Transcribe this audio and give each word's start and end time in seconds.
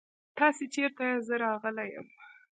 تاسې 0.37 0.63
چيرته 0.73 1.01
ياست؟ 1.09 1.27
زه 1.29 1.35
راغلی 1.45 1.87
يم. 1.95 2.07